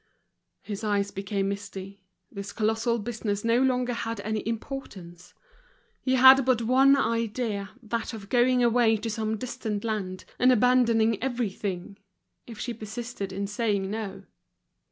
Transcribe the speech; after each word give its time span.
His 0.63 0.83
eyes 0.83 1.11
became 1.11 1.49
misty, 1.49 2.01
this 2.31 2.53
colossal 2.53 2.97
business 2.97 3.43
no 3.43 3.61
longer 3.61 3.93
had 3.93 4.19
any 4.21 4.41
importance; 4.47 5.35
he 6.01 6.15
had 6.15 6.43
but 6.43 6.63
one 6.63 6.97
idea, 6.97 7.69
that 7.83 8.11
of 8.11 8.27
going 8.29 8.63
away 8.63 8.97
to 8.97 9.11
some 9.11 9.37
distant 9.37 9.83
land, 9.83 10.25
and 10.39 10.51
abandoning 10.51 11.21
everything, 11.21 11.99
if 12.47 12.57
she 12.57 12.73
persisted 12.73 13.31
in 13.31 13.45
saying 13.45 13.91
no. 13.91 14.23